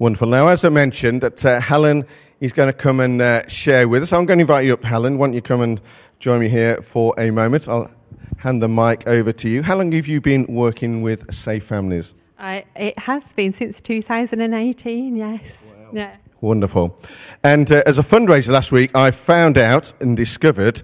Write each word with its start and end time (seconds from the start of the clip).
Wonderful. 0.00 0.28
Now, 0.28 0.48
as 0.48 0.64
I 0.64 0.70
mentioned, 0.70 1.20
that 1.20 1.44
uh, 1.44 1.60
Helen 1.60 2.06
is 2.40 2.54
going 2.54 2.70
to 2.70 2.72
come 2.72 3.00
and 3.00 3.20
uh, 3.20 3.46
share 3.48 3.86
with 3.86 4.02
us. 4.02 4.14
I'm 4.14 4.24
going 4.24 4.38
to 4.38 4.44
invite 4.44 4.64
you 4.64 4.72
up, 4.72 4.82
Helen. 4.82 5.18
Why 5.18 5.26
don't 5.26 5.34
you 5.34 5.42
come 5.42 5.60
and 5.60 5.78
join 6.18 6.40
me 6.40 6.48
here 6.48 6.80
for 6.80 7.14
a 7.18 7.30
moment? 7.30 7.68
I'll 7.68 7.90
hand 8.38 8.62
the 8.62 8.68
mic 8.68 9.06
over 9.06 9.30
to 9.30 9.48
you. 9.50 9.62
How 9.62 9.76
long 9.76 9.92
have 9.92 10.08
you 10.08 10.22
been 10.22 10.46
working 10.46 11.02
with 11.02 11.30
Safe 11.34 11.64
Families? 11.64 12.14
I, 12.38 12.64
it 12.76 12.98
has 12.98 13.34
been 13.34 13.52
since 13.52 13.82
2018, 13.82 15.16
yes. 15.16 15.74
Wow. 15.76 15.90
Yeah. 15.92 16.16
Wonderful. 16.40 16.98
And 17.44 17.70
uh, 17.70 17.82
as 17.84 17.98
a 17.98 18.02
fundraiser 18.02 18.48
last 18.48 18.72
week, 18.72 18.96
I 18.96 19.10
found 19.10 19.58
out 19.58 19.92
and 20.00 20.16
discovered 20.16 20.80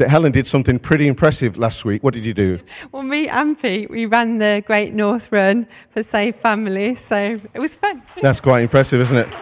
that 0.00 0.08
Helen 0.08 0.32
did 0.32 0.46
something 0.46 0.78
pretty 0.78 1.06
impressive 1.06 1.58
last 1.58 1.84
week. 1.84 2.02
What 2.02 2.14
did 2.14 2.24
you 2.24 2.34
do? 2.34 2.58
Well, 2.92 3.02
me 3.02 3.28
and 3.28 3.60
Pete, 3.60 3.88
we 3.90 4.06
ran 4.06 4.38
the 4.38 4.64
Great 4.66 4.94
North 4.94 5.30
Run 5.30 5.66
for 5.90 6.02
Safe 6.02 6.34
Families, 6.34 6.98
so 6.98 7.38
it 7.54 7.60
was 7.60 7.76
fun. 7.76 8.02
That's 8.20 8.40
quite 8.40 8.62
impressive, 8.62 9.00
isn't 9.00 9.16
it? 9.16 9.32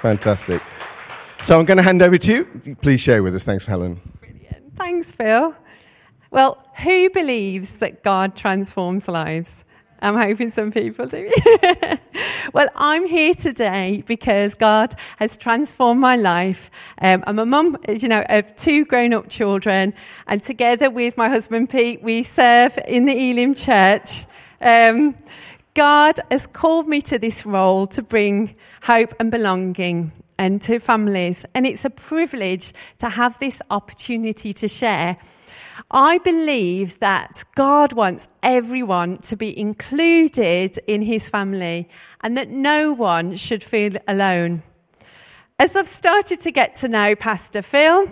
Fantastic. 0.00 0.62
So 1.40 1.58
I'm 1.58 1.64
going 1.64 1.78
to 1.78 1.82
hand 1.82 2.02
over 2.02 2.18
to 2.18 2.32
you. 2.32 2.76
Please 2.82 3.00
share 3.00 3.22
with 3.22 3.34
us. 3.34 3.42
Thanks, 3.42 3.66
Helen. 3.66 4.00
Brilliant. 4.20 4.76
Thanks, 4.76 5.12
Phil. 5.12 5.56
Well, 6.30 6.64
who 6.84 7.10
believes 7.10 7.74
that 7.76 8.02
God 8.02 8.36
transforms 8.36 9.08
lives? 9.08 9.64
I'm 10.02 10.16
hoping 10.16 10.50
some 10.50 10.72
people 10.72 11.06
do. 11.06 11.30
well, 12.52 12.68
I'm 12.74 13.06
here 13.06 13.34
today 13.34 14.02
because 14.04 14.54
God 14.54 14.94
has 15.18 15.36
transformed 15.36 16.00
my 16.00 16.16
life. 16.16 16.72
Um, 17.00 17.22
I'm 17.24 17.38
a 17.38 17.46
mum, 17.46 17.78
you 17.88 18.08
know, 18.08 18.24
of 18.28 18.54
two 18.56 18.84
grown-up 18.84 19.28
children, 19.28 19.94
and 20.26 20.42
together 20.42 20.90
with 20.90 21.16
my 21.16 21.28
husband 21.28 21.70
Pete, 21.70 22.02
we 22.02 22.24
serve 22.24 22.76
in 22.88 23.04
the 23.04 23.30
Elim 23.30 23.54
Church. 23.54 24.24
Um, 24.60 25.14
God 25.74 26.18
has 26.32 26.48
called 26.48 26.88
me 26.88 27.00
to 27.02 27.18
this 27.18 27.46
role 27.46 27.86
to 27.86 28.02
bring 28.02 28.56
hope 28.82 29.14
and 29.20 29.30
belonging 29.30 30.10
and 30.36 30.60
to 30.62 30.80
families, 30.80 31.46
and 31.54 31.64
it's 31.64 31.84
a 31.84 31.90
privilege 31.90 32.72
to 32.98 33.08
have 33.08 33.38
this 33.38 33.62
opportunity 33.70 34.52
to 34.54 34.66
share. 34.66 35.16
I 35.90 36.18
believe 36.18 36.98
that 37.00 37.44
God 37.54 37.92
wants 37.92 38.28
everyone 38.42 39.18
to 39.18 39.36
be 39.36 39.58
included 39.58 40.78
in 40.86 41.02
his 41.02 41.28
family 41.28 41.88
and 42.20 42.36
that 42.36 42.50
no 42.50 42.92
one 42.92 43.36
should 43.36 43.64
feel 43.64 43.94
alone. 44.08 44.62
As 45.58 45.76
I've 45.76 45.86
started 45.86 46.40
to 46.40 46.50
get 46.50 46.74
to 46.76 46.88
know 46.88 47.14
Pastor 47.14 47.62
Phil, 47.62 48.08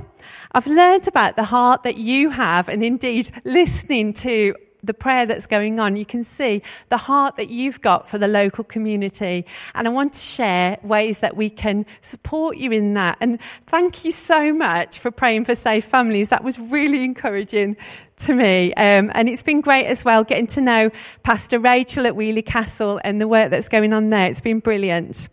I've 0.52 0.66
learned 0.66 1.08
about 1.08 1.36
the 1.36 1.44
heart 1.44 1.82
that 1.82 1.96
you 1.96 2.30
have, 2.30 2.68
and 2.68 2.84
indeed 2.84 3.30
listening 3.44 4.12
to 4.14 4.54
the 4.82 4.94
prayer 4.94 5.26
that's 5.26 5.46
going 5.46 5.78
on, 5.78 5.96
you 5.96 6.06
can 6.06 6.24
see 6.24 6.62
the 6.88 6.96
heart 6.96 7.36
that 7.36 7.50
you've 7.50 7.80
got 7.80 8.08
for 8.08 8.18
the 8.18 8.28
local 8.28 8.64
community. 8.64 9.46
And 9.74 9.86
I 9.86 9.90
want 9.90 10.12
to 10.14 10.20
share 10.20 10.78
ways 10.82 11.20
that 11.20 11.36
we 11.36 11.50
can 11.50 11.86
support 12.00 12.56
you 12.56 12.72
in 12.72 12.94
that. 12.94 13.18
And 13.20 13.40
thank 13.66 14.04
you 14.04 14.10
so 14.10 14.52
much 14.52 14.98
for 14.98 15.10
praying 15.10 15.44
for 15.44 15.54
safe 15.54 15.84
families. 15.84 16.28
That 16.28 16.44
was 16.44 16.58
really 16.58 17.04
encouraging 17.04 17.76
to 18.18 18.34
me. 18.34 18.72
Um, 18.74 19.10
and 19.14 19.28
it's 19.28 19.42
been 19.42 19.60
great 19.60 19.86
as 19.86 20.04
well 20.04 20.24
getting 20.24 20.46
to 20.48 20.60
know 20.60 20.90
Pastor 21.22 21.58
Rachel 21.58 22.06
at 22.06 22.16
Wheely 22.16 22.42
Castle 22.42 23.00
and 23.04 23.20
the 23.20 23.28
work 23.28 23.50
that's 23.50 23.68
going 23.68 23.92
on 23.92 24.10
there. 24.10 24.28
It's 24.30 24.40
been 24.40 24.60
brilliant. 24.60 25.28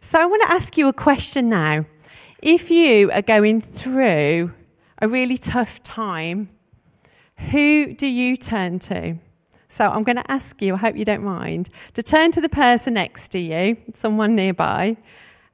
So 0.00 0.20
I 0.20 0.26
want 0.26 0.42
to 0.42 0.52
ask 0.52 0.76
you 0.76 0.88
a 0.88 0.92
question 0.92 1.48
now. 1.48 1.84
If 2.42 2.70
you 2.70 3.10
are 3.12 3.22
going 3.22 3.60
through 3.60 4.52
a 5.02 5.08
really 5.08 5.36
tough 5.36 5.82
time, 5.82 6.48
who 7.50 7.94
do 7.94 8.06
you 8.06 8.36
turn 8.36 8.78
to? 8.80 9.16
So 9.68 9.88
I'm 9.88 10.02
going 10.02 10.16
to 10.16 10.30
ask 10.30 10.60
you, 10.60 10.74
I 10.74 10.76
hope 10.78 10.96
you 10.96 11.04
don't 11.04 11.22
mind, 11.22 11.70
to 11.94 12.02
turn 12.02 12.32
to 12.32 12.40
the 12.40 12.48
person 12.48 12.94
next 12.94 13.28
to 13.30 13.38
you, 13.38 13.76
someone 13.94 14.34
nearby, 14.34 14.96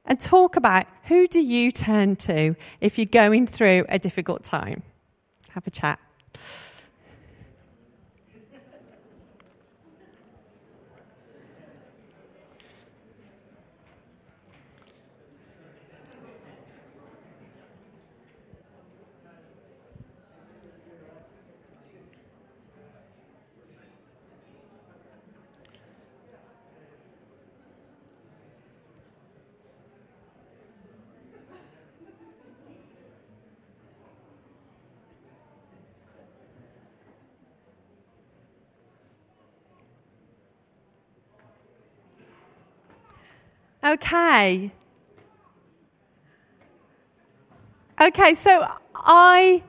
and 0.05 0.19
talk 0.19 0.55
about 0.55 0.87
who 1.03 1.27
do 1.27 1.39
you 1.39 1.71
turn 1.71 2.15
to 2.17 2.55
if 2.81 2.97
you're 2.97 3.05
going 3.05 3.45
through 3.45 3.85
a 3.89 3.99
difficult 3.99 4.43
time. 4.43 4.81
Have 5.49 5.67
a 5.67 5.71
chat. 5.71 5.99
Okay. 43.87 44.69
Okay, 48.01 48.33
so 48.33 48.67
I 48.93 49.63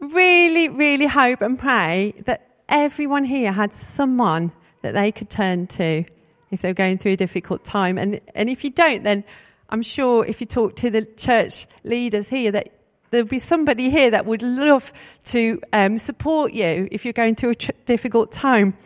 really, 0.00 0.68
really 0.68 1.06
hope 1.06 1.40
and 1.40 1.58
pray 1.58 2.12
that 2.26 2.46
everyone 2.68 3.24
here 3.24 3.52
had 3.52 3.72
someone 3.72 4.52
that 4.82 4.92
they 4.92 5.12
could 5.12 5.30
turn 5.30 5.66
to 5.68 6.04
if 6.50 6.60
they're 6.60 6.74
going 6.74 6.98
through 6.98 7.12
a 7.12 7.16
difficult 7.16 7.64
time. 7.64 7.96
And, 7.96 8.20
and 8.34 8.50
if 8.50 8.64
you 8.64 8.70
don't, 8.70 9.02
then 9.02 9.24
I'm 9.70 9.82
sure 9.82 10.26
if 10.26 10.42
you 10.42 10.46
talk 10.46 10.76
to 10.76 10.90
the 10.90 11.06
church 11.06 11.66
leaders 11.84 12.28
here, 12.28 12.52
that 12.52 12.68
there'll 13.10 13.26
be 13.26 13.38
somebody 13.38 13.88
here 13.88 14.10
that 14.10 14.26
would 14.26 14.42
love 14.42 14.92
to 15.24 15.58
um, 15.72 15.96
support 15.96 16.52
you 16.52 16.86
if 16.92 17.06
you're 17.06 17.14
going 17.14 17.34
through 17.34 17.50
a 17.50 17.54
tr- 17.54 17.70
difficult 17.86 18.30
time. 18.30 18.76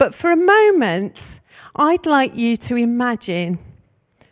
But 0.00 0.14
for 0.14 0.32
a 0.32 0.36
moment, 0.36 1.40
I'd 1.76 2.06
like 2.06 2.34
you 2.34 2.56
to 2.56 2.76
imagine 2.76 3.58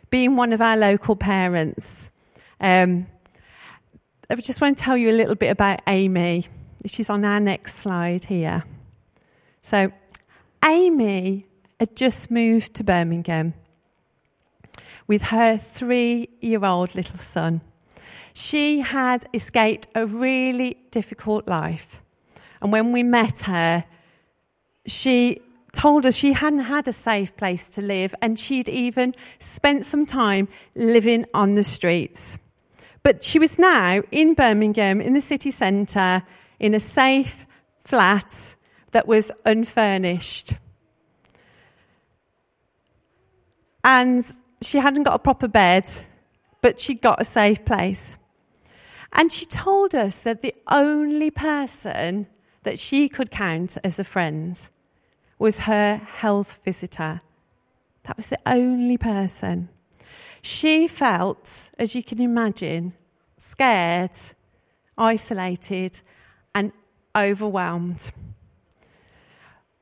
being 0.09 0.35
one 0.35 0.51
of 0.51 0.61
our 0.61 0.75
local 0.75 1.15
parents. 1.15 2.09
Um, 2.59 3.05
I 4.31 4.35
just 4.37 4.61
want 4.61 4.79
to 4.79 4.83
tell 4.83 4.97
you 4.97 5.11
a 5.11 5.13
little 5.13 5.35
bit 5.35 5.49
about 5.49 5.81
Amy. 5.85 6.47
She's 6.87 7.07
on 7.07 7.23
our 7.23 7.39
next 7.39 7.75
slide 7.75 8.23
here. 8.23 8.63
So, 9.61 9.91
Amy 10.65 11.45
had 11.79 11.95
just 11.95 12.31
moved 12.31 12.73
to 12.73 12.83
Birmingham 12.83 13.53
with 15.05 15.21
her 15.21 15.55
three 15.55 16.29
year 16.41 16.65
old 16.65 16.95
little 16.95 17.15
son. 17.15 17.61
She 18.33 18.79
had 18.79 19.23
escaped 19.35 19.87
a 19.93 20.07
really 20.07 20.77
difficult 20.89 21.47
life. 21.47 22.01
And 22.59 22.71
when 22.71 22.91
we 22.91 23.03
met 23.03 23.41
her, 23.41 23.85
she 24.87 25.43
told 25.71 26.05
us 26.05 26.15
she 26.15 26.33
hadn't 26.33 26.59
had 26.59 26.87
a 26.87 26.93
safe 26.93 27.35
place 27.35 27.69
to 27.71 27.81
live 27.81 28.15
and 28.21 28.39
she'd 28.39 28.69
even 28.69 29.13
spent 29.39 29.85
some 29.85 30.05
time 30.05 30.47
living 30.75 31.25
on 31.33 31.51
the 31.51 31.63
streets. 31.63 32.39
But 33.03 33.23
she 33.23 33.39
was 33.39 33.57
now 33.57 34.03
in 34.11 34.33
Birmingham, 34.33 35.01
in 35.01 35.13
the 35.13 35.21
city 35.21 35.51
centre, 35.51 36.23
in 36.59 36.73
a 36.73 36.79
safe 36.79 37.45
flat 37.85 38.55
that 38.91 39.07
was 39.07 39.31
unfurnished. 39.45 40.53
And 43.83 44.25
she 44.61 44.77
hadn't 44.77 45.03
got 45.03 45.15
a 45.15 45.19
proper 45.19 45.47
bed, 45.47 45.87
but 46.61 46.79
she'd 46.79 47.01
got 47.01 47.21
a 47.21 47.25
safe 47.25 47.63
place. 47.63 48.17
And 49.13 49.31
she 49.31 49.45
told 49.45 49.95
us 49.95 50.19
that 50.19 50.41
the 50.41 50.53
only 50.69 51.31
person 51.31 52.27
that 52.63 52.77
she 52.77 53.09
could 53.09 53.31
count 53.31 53.77
as 53.83 53.97
a 53.97 54.03
friend 54.03 54.59
was 55.39 55.59
her 55.59 55.95
health 55.95 56.59
visitor. 56.63 57.21
That 58.03 58.17
was 58.17 58.27
the 58.27 58.39
only 58.45 58.97
person. 58.97 59.69
She 60.41 60.87
felt, 60.87 61.71
as 61.79 61.95
you 61.95 62.03
can 62.03 62.21
imagine, 62.21 62.93
scared, 63.37 64.11
isolated, 64.97 66.01
and 66.53 66.71
overwhelmed. 67.15 68.11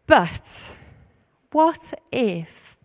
But 0.06 0.76
what 1.52 1.94
if 2.12 2.78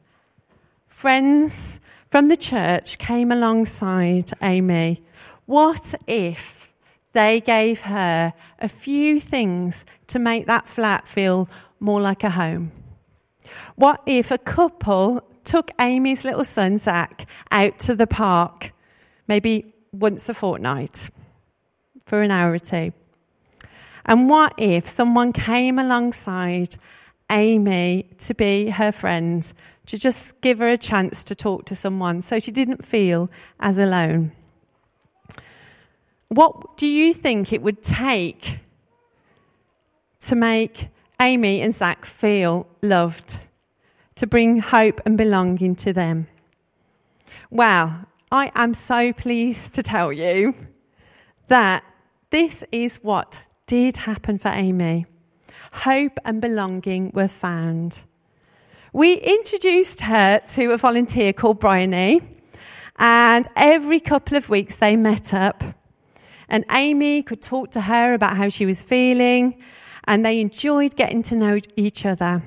friends 0.86 1.80
from 2.10 2.26
the 2.26 2.36
church 2.36 2.98
came 2.98 3.30
alongside 3.30 4.30
Amy? 4.42 5.02
What 5.46 5.94
if 6.06 6.72
they 7.12 7.40
gave 7.40 7.82
her 7.82 8.32
a 8.58 8.68
few 8.68 9.20
things 9.20 9.84
to 10.08 10.18
make 10.18 10.46
that 10.46 10.66
flat 10.66 11.06
feel 11.06 11.48
more 11.82 12.00
like 12.00 12.24
a 12.24 12.30
home? 12.30 12.72
What 13.76 14.02
if 14.06 14.30
a 14.30 14.38
couple 14.38 15.22
took 15.44 15.70
Amy's 15.80 16.24
little 16.24 16.44
son, 16.44 16.78
Zach, 16.78 17.28
out 17.50 17.78
to 17.80 17.94
the 17.94 18.06
park, 18.06 18.72
maybe 19.28 19.74
once 19.92 20.28
a 20.28 20.34
fortnight 20.34 21.10
for 22.06 22.22
an 22.22 22.30
hour 22.30 22.52
or 22.52 22.58
two? 22.58 22.92
And 24.06 24.28
what 24.28 24.54
if 24.56 24.86
someone 24.86 25.32
came 25.32 25.78
alongside 25.78 26.76
Amy 27.32 28.10
to 28.18 28.34
be 28.34 28.68
her 28.68 28.92
friend, 28.92 29.50
to 29.86 29.98
just 29.98 30.40
give 30.42 30.58
her 30.58 30.68
a 30.68 30.78
chance 30.78 31.24
to 31.24 31.34
talk 31.34 31.64
to 31.66 31.74
someone 31.74 32.22
so 32.22 32.38
she 32.38 32.52
didn't 32.52 32.84
feel 32.84 33.30
as 33.58 33.78
alone. 33.78 34.32
What 36.28 36.76
do 36.76 36.86
you 36.86 37.12
think 37.12 37.52
it 37.52 37.62
would 37.62 37.82
take 37.82 38.60
to 40.20 40.36
make 40.36 40.88
Amy 41.22 41.60
and 41.60 41.72
Zach 41.72 42.04
feel 42.04 42.66
loved, 42.82 43.38
to 44.16 44.26
bring 44.26 44.58
hope 44.58 45.00
and 45.06 45.16
belonging 45.16 45.76
to 45.76 45.92
them? 45.92 46.26
Well, 47.48 48.08
I 48.32 48.50
am 48.56 48.74
so 48.74 49.12
pleased 49.12 49.72
to 49.74 49.84
tell 49.84 50.12
you 50.12 50.52
that 51.46 51.84
this 52.30 52.64
is 52.72 52.96
what 53.04 53.44
did 53.66 53.98
happen 53.98 54.36
for 54.36 54.48
Amy. 54.48 55.06
Hope 55.72 56.18
and 56.24 56.40
belonging 56.40 57.12
were 57.14 57.28
found. 57.28 58.02
We 58.92 59.14
introduced 59.14 60.00
her 60.00 60.40
to 60.54 60.72
a 60.72 60.76
volunteer 60.76 61.32
called 61.32 61.60
Bryony, 61.60 62.20
and 62.96 63.46
every 63.54 64.00
couple 64.00 64.36
of 64.36 64.48
weeks 64.48 64.74
they 64.74 64.96
met 64.96 65.32
up. 65.32 65.62
And 66.48 66.64
Amy 66.72 67.22
could 67.22 67.40
talk 67.40 67.70
to 67.70 67.82
her 67.82 68.12
about 68.12 68.36
how 68.36 68.48
she 68.48 68.66
was 68.66 68.82
feeling, 68.82 69.62
and 70.04 70.24
they 70.24 70.40
enjoyed 70.40 70.96
getting 70.96 71.22
to 71.22 71.36
know 71.36 71.58
each 71.76 72.04
other. 72.04 72.42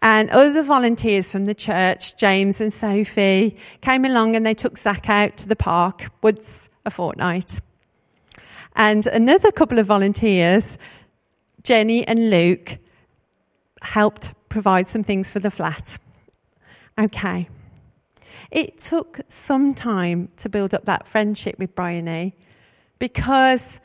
And 0.00 0.30
other 0.30 0.62
volunteers 0.62 1.30
from 1.30 1.46
the 1.46 1.54
church, 1.54 2.16
James 2.16 2.60
and 2.60 2.72
Sophie, 2.72 3.56
came 3.80 4.04
along 4.04 4.36
and 4.36 4.44
they 4.44 4.54
took 4.54 4.78
Zach 4.78 5.08
out 5.08 5.36
to 5.38 5.48
the 5.48 5.56
park 5.56 6.10
once 6.22 6.68
a 6.84 6.90
fortnight. 6.90 7.60
And 8.74 9.06
another 9.06 9.52
couple 9.52 9.78
of 9.78 9.86
volunteers, 9.86 10.78
Jenny 11.62 12.06
and 12.06 12.30
Luke, 12.30 12.78
helped 13.82 14.34
provide 14.48 14.86
some 14.86 15.02
things 15.02 15.30
for 15.30 15.40
the 15.40 15.50
flat. 15.50 15.98
Okay. 16.98 17.48
It 18.50 18.78
took 18.78 19.20
some 19.28 19.74
time 19.74 20.28
to 20.38 20.48
build 20.48 20.74
up 20.74 20.84
that 20.84 21.06
friendship 21.06 21.58
with 21.58 21.74
Bryony 21.74 22.36
because 22.98 23.80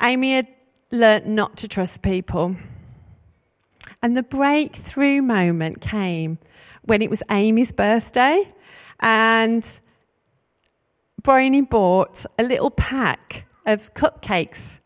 Amy 0.00 0.34
had 0.34 0.48
learnt 0.90 1.26
not 1.26 1.56
to 1.58 1.68
trust 1.68 2.02
people. 2.02 2.56
And 4.02 4.16
the 4.16 4.22
breakthrough 4.22 5.22
moment 5.22 5.80
came 5.80 6.38
when 6.82 7.02
it 7.02 7.10
was 7.10 7.22
Amy's 7.30 7.72
birthday, 7.72 8.52
and 9.00 9.66
Bryony 11.22 11.60
bought 11.60 12.24
a 12.38 12.42
little 12.42 12.70
pack 12.70 13.46
of 13.66 13.92
cupcakes, 13.94 14.80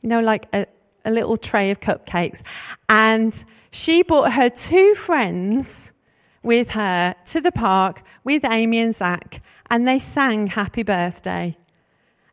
you 0.00 0.08
know, 0.08 0.20
like 0.20 0.48
a, 0.52 0.66
a 1.04 1.10
little 1.10 1.36
tray 1.36 1.70
of 1.70 1.80
cupcakes. 1.80 2.42
And 2.88 3.44
she 3.70 4.02
brought 4.02 4.32
her 4.32 4.48
two 4.48 4.94
friends 4.94 5.92
with 6.42 6.70
her 6.70 7.14
to 7.26 7.40
the 7.40 7.52
park 7.52 8.02
with 8.24 8.44
Amy 8.44 8.78
and 8.78 8.94
Zach, 8.94 9.42
and 9.70 9.86
they 9.86 9.98
sang 9.98 10.48
Happy 10.48 10.82
Birthday. 10.82 11.56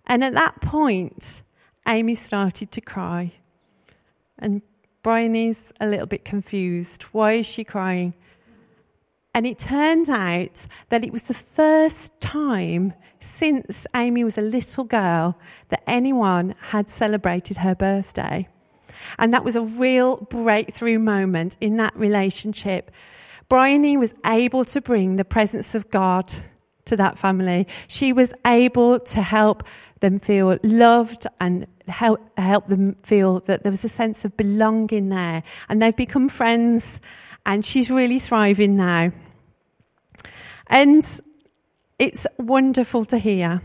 And 0.05 0.23
at 0.23 0.33
that 0.33 0.61
point, 0.61 1.42
Amy 1.88 2.15
started 2.15 2.71
to 2.71 2.81
cry. 2.81 3.31
And 4.39 4.62
Bryony's 5.03 5.74
a 5.80 5.88
little 5.88 6.06
bit 6.06 6.24
confused. 6.25 7.03
Why 7.03 7.33
is 7.33 7.45
she 7.45 7.63
crying? 7.63 8.13
And 9.35 9.47
it 9.47 9.57
turned 9.57 10.09
out 10.09 10.68
that 10.89 11.03
it 11.03 11.12
was 11.12 11.24
the 11.24 11.33
first 11.33 12.19
time 12.21 12.94
since 13.19 13.88
Amy 13.95 14.24
was 14.24 14.38
a 14.38 14.41
little 14.41 14.83
girl 14.83 15.38
that 15.69 15.83
anyone 15.88 16.56
had 16.59 16.88
celebrated 16.88 17.57
her 17.57 17.74
birthday. 17.74 18.47
And 19.18 19.33
that 19.33 19.44
was 19.44 19.56
a 19.56 19.62
real 19.62 20.18
breakthrough 20.18 21.00
moment 21.00 21.57
in 21.59 21.77
that 21.77 21.95
relationship. 21.95 22.91
Bryony 23.50 23.97
was 23.97 24.13
able 24.25 24.65
to 24.65 24.81
bring 24.81 25.15
the 25.15 25.25
presence 25.25 25.75
of 25.75 25.89
God 25.89 26.31
to 26.86 26.95
that 26.97 27.18
family. 27.18 27.68
She 27.88 28.13
was 28.13 28.33
able 28.45 29.00
to 29.00 29.21
help 29.21 29.63
them 30.03 30.19
feel 30.19 30.59
loved 30.61 31.25
and 31.39 31.65
help, 31.88 32.21
help 32.38 32.67
them 32.67 32.95
feel 33.03 33.39
that 33.41 33.63
there 33.63 33.71
was 33.71 33.83
a 33.83 33.89
sense 33.89 34.25
of 34.25 34.35
belonging 34.38 35.09
there. 35.09 35.41
And 35.69 35.81
they've 35.81 35.95
become 35.95 36.29
friends, 36.29 37.01
and 37.45 37.63
she's 37.63 37.89
really 37.89 38.19
thriving 38.19 38.75
now. 38.75 39.13
And 40.67 41.03
it's 41.97 42.27
wonderful 42.38 43.05
to 43.05 43.17
hear. 43.17 43.61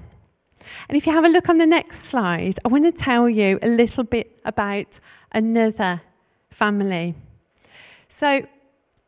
And 0.88 0.96
if 0.96 1.06
you 1.06 1.12
have 1.12 1.24
a 1.24 1.28
look 1.28 1.48
on 1.48 1.58
the 1.58 1.66
next 1.66 2.04
slide, 2.04 2.54
I 2.64 2.68
want 2.68 2.84
to 2.84 2.92
tell 2.92 3.28
you 3.28 3.58
a 3.60 3.68
little 3.68 4.04
bit 4.04 4.38
about 4.44 5.00
another 5.32 6.02
family. 6.50 7.14
So 8.06 8.46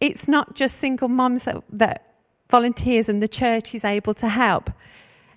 it's 0.01 0.27
not 0.27 0.57
just 0.57 0.79
single 0.79 1.09
moms 1.09 1.45
that, 1.45 1.63
that 1.71 2.15
volunteers 2.49 3.09
and 3.09 3.23
the 3.23 3.29
church 3.29 3.75
is 3.75 3.85
able 3.85 4.15
to 4.15 4.29
help. 4.29 4.71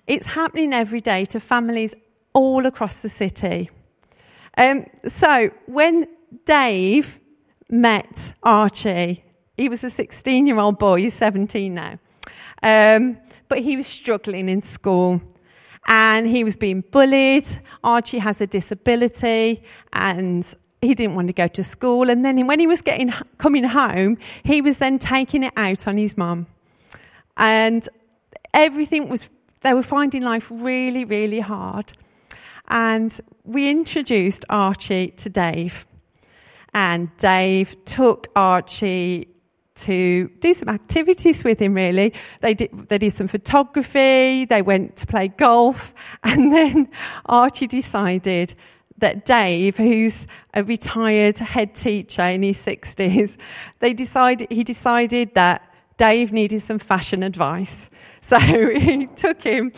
It's 0.06 0.26
happening 0.26 0.72
every 0.72 1.00
day 1.00 1.24
to 1.26 1.40
families 1.40 1.94
all 2.34 2.66
across 2.66 2.96
the 2.96 3.08
city. 3.08 3.70
Um, 4.58 4.86
so 5.06 5.50
when 5.66 6.06
Dave 6.44 7.20
met 7.70 8.34
Archie, 8.42 9.24
he 9.56 9.68
was 9.68 9.82
a 9.82 9.90
16 9.90 10.46
year 10.46 10.58
old 10.58 10.78
boy, 10.78 11.00
he's 11.00 11.14
17 11.14 11.74
now. 11.74 11.98
Um, 12.62 13.18
but 13.48 13.60
he 13.60 13.76
was 13.76 13.86
struggling 13.86 14.48
in 14.48 14.62
school 14.62 15.22
and 15.86 16.26
he 16.26 16.44
was 16.44 16.56
being 16.56 16.82
bullied. 16.90 17.44
Archie 17.82 18.18
has 18.18 18.40
a 18.40 18.46
disability 18.46 19.62
and 19.92 20.54
he 20.82 20.94
didn't 20.94 21.14
want 21.14 21.28
to 21.28 21.34
go 21.34 21.46
to 21.48 21.62
school. 21.62 22.10
And 22.10 22.24
then 22.24 22.46
when 22.46 22.60
he 22.60 22.66
was 22.66 22.80
getting 22.80 23.10
coming 23.38 23.64
home, 23.64 24.18
he 24.42 24.60
was 24.60 24.78
then 24.78 24.98
taking 24.98 25.44
it 25.44 25.52
out 25.56 25.88
on 25.88 25.96
his 25.96 26.16
mum. 26.16 26.46
And 27.36 27.88
everything 28.52 29.08
was, 29.08 29.30
they 29.64 29.72
were 29.72 29.82
finding 29.82 30.22
life 30.22 30.48
really, 30.52 31.04
really 31.04 31.40
hard. 31.40 31.92
And 32.68 33.18
we 33.44 33.70
introduced 33.70 34.44
Archie 34.50 35.08
to 35.08 35.30
Dave. 35.30 35.86
And 36.74 37.08
Dave 37.16 37.84
took 37.84 38.28
Archie 38.36 39.28
to 39.76 40.28
do 40.40 40.52
some 40.52 40.68
activities 40.68 41.44
with 41.44 41.60
him, 41.60 41.74
really. 41.74 42.12
They 42.40 42.54
did, 42.54 42.88
they 42.88 42.98
did 42.98 43.12
some 43.12 43.26
photography, 43.26 44.44
they 44.44 44.62
went 44.62 44.96
to 44.96 45.06
play 45.06 45.28
golf, 45.28 45.94
and 46.22 46.52
then 46.52 46.88
Archie 47.26 47.66
decided 47.66 48.54
that 48.98 49.24
Dave, 49.24 49.76
who's 49.76 50.26
a 50.52 50.62
retired 50.62 51.38
head 51.38 51.74
teacher 51.74 52.22
in 52.22 52.42
his 52.42 52.58
60s, 52.58 53.36
they 53.80 53.92
decided, 53.92 54.52
he 54.52 54.62
decided 54.62 55.34
that 55.34 55.73
Dave 55.96 56.32
needed 56.32 56.60
some 56.60 56.78
fashion 56.78 57.22
advice. 57.22 57.90
So 58.24 58.38
he 58.38 59.06
took 59.06 59.42
him 59.42 59.70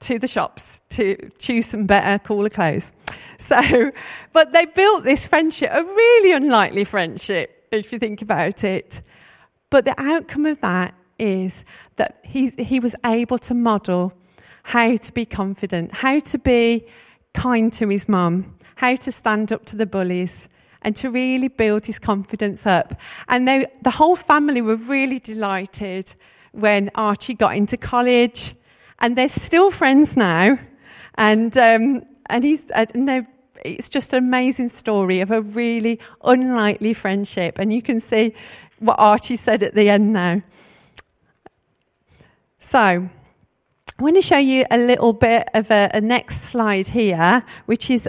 to 0.00 0.18
the 0.18 0.26
shops 0.26 0.82
to 0.90 1.30
choose 1.38 1.64
some 1.64 1.86
better, 1.86 2.18
cooler 2.18 2.50
clothes. 2.50 2.92
So, 3.38 3.90
but 4.32 4.52
they 4.52 4.66
built 4.66 5.04
this 5.04 5.26
friendship, 5.26 5.70
a 5.72 5.82
really 5.82 6.32
unlikely 6.32 6.84
friendship, 6.84 7.66
if 7.72 7.92
you 7.92 7.98
think 7.98 8.22
about 8.22 8.62
it. 8.62 9.02
But 9.70 9.84
the 9.84 9.94
outcome 9.98 10.46
of 10.46 10.60
that 10.60 10.94
is 11.18 11.64
that 11.96 12.20
he, 12.22 12.50
he 12.50 12.78
was 12.78 12.94
able 13.04 13.38
to 13.38 13.54
model 13.54 14.12
how 14.62 14.96
to 14.96 15.12
be 15.12 15.26
confident, 15.26 15.92
how 15.92 16.20
to 16.20 16.38
be 16.38 16.86
kind 17.34 17.72
to 17.74 17.88
his 17.88 18.08
mum, 18.08 18.56
how 18.76 18.94
to 18.96 19.12
stand 19.12 19.52
up 19.52 19.64
to 19.66 19.76
the 19.76 19.86
bullies, 19.86 20.48
and 20.84 20.94
to 20.96 21.10
really 21.10 21.48
build 21.48 21.86
his 21.86 21.98
confidence 21.98 22.66
up. 22.66 22.94
And 23.28 23.48
they, 23.48 23.66
the 23.82 23.90
whole 23.90 24.16
family 24.16 24.60
were 24.60 24.76
really 24.76 25.18
delighted 25.18 26.14
when 26.52 26.90
Archie 26.94 27.34
got 27.34 27.56
into 27.56 27.76
college, 27.76 28.54
and 29.00 29.16
they're 29.16 29.28
still 29.28 29.70
friends 29.70 30.16
now. 30.16 30.58
And 31.16 31.56
um, 31.58 32.04
and 32.26 32.44
he's 32.44 32.70
and 32.70 33.26
it's 33.64 33.88
just 33.88 34.12
an 34.12 34.18
amazing 34.18 34.68
story 34.68 35.20
of 35.20 35.30
a 35.30 35.40
really 35.40 35.98
unlikely 36.22 36.94
friendship, 36.94 37.58
and 37.58 37.72
you 37.72 37.82
can 37.82 38.00
see 38.00 38.34
what 38.78 38.98
Archie 38.98 39.36
said 39.36 39.62
at 39.62 39.74
the 39.74 39.88
end 39.88 40.12
now. 40.12 40.36
So, 42.58 42.78
I 42.78 44.02
want 44.02 44.16
to 44.16 44.22
show 44.22 44.38
you 44.38 44.64
a 44.70 44.78
little 44.78 45.12
bit 45.12 45.48
of 45.54 45.70
a, 45.70 45.90
a 45.94 46.00
next 46.00 46.42
slide 46.42 46.88
here, 46.88 47.44
which 47.66 47.90
is 47.90 48.08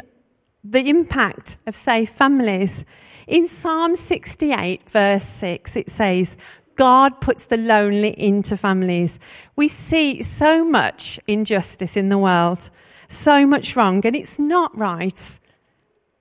the 0.67 0.89
impact 0.89 1.57
of 1.67 1.75
safe 1.75 2.09
families. 2.09 2.85
In 3.27 3.47
Psalm 3.47 3.95
68, 3.95 4.89
verse 4.89 5.23
6, 5.23 5.75
it 5.75 5.89
says, 5.89 6.37
God 6.75 7.21
puts 7.21 7.45
the 7.45 7.57
lonely 7.57 8.19
into 8.19 8.57
families. 8.57 9.19
We 9.55 9.67
see 9.67 10.21
so 10.23 10.65
much 10.65 11.19
injustice 11.27 11.95
in 11.95 12.09
the 12.09 12.17
world, 12.17 12.69
so 13.07 13.45
much 13.45 13.75
wrong, 13.75 14.05
and 14.05 14.15
it's 14.15 14.39
not 14.39 14.75
right 14.77 15.39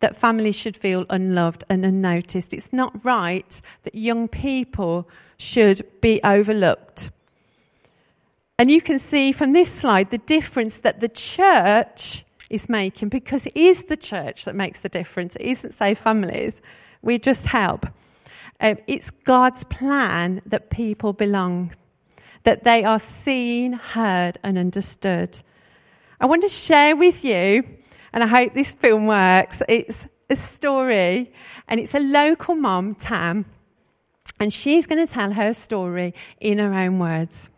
that 0.01 0.17
families 0.17 0.57
should 0.57 0.77
feel 0.77 1.07
unloved 1.09 1.65
and 1.69 1.85
unnoticed. 1.85 2.53
It's 2.53 2.73
not 2.73 3.05
right 3.05 3.61
that 3.85 3.95
young 3.95 4.29
people 4.29 5.09
should 5.39 5.83
be 6.01 6.21
overlooked. 6.23 7.11
And 8.59 8.71
you 8.71 8.81
can 8.81 8.99
see 8.99 9.33
from 9.33 9.53
this 9.53 9.73
slide 9.73 10.11
the 10.11 10.19
difference 10.19 10.77
that 10.79 11.01
the 11.01 11.09
church 11.09 12.25
is 12.51 12.69
making 12.69 13.09
because 13.09 13.47
it 13.47 13.57
is 13.57 13.85
the 13.85 13.97
church 13.97 14.45
that 14.45 14.55
makes 14.55 14.83
the 14.83 14.89
difference. 14.89 15.37
It 15.37 15.47
isn't, 15.47 15.73
Safe 15.73 15.99
Families. 15.99 16.61
We 17.03 17.19
just 17.19 17.47
help. 17.47 17.87
Um, 18.61 18.79
it's 18.87 19.11
God's 19.11 19.65
plan 19.65 20.41
that 20.47 20.71
people 20.71 21.13
belong, 21.13 21.75
that 22.45 22.65
they 22.65 22.85
are 22.85 22.99
seen, 22.99 23.73
heard, 23.73 24.39
and 24.43 24.57
understood. 24.57 25.41
I 26.21 26.27
want 26.27 26.43
to 26.43 26.49
share 26.49 26.97
with 26.97 27.25
you, 27.25 27.65
and 28.13 28.23
I 28.23 28.27
hope 28.27 28.55
this 28.55 28.73
film 28.73 29.07
works. 29.07 29.63
It's 29.69 30.07
a 30.31 30.37
story, 30.37 31.33
and 31.69 31.81
it's 31.81 31.95
a 31.95 32.01
local 32.01 32.55
mom, 32.55 32.95
Tam, 32.95 33.45
and 34.39 34.53
she's 34.53 34.87
going 34.87 35.05
to 35.05 35.13
tell 35.13 35.33
her 35.33 35.53
story 35.53 36.15
in 36.41 36.59
her 36.59 36.73
own 36.73 36.99
words. 36.99 37.51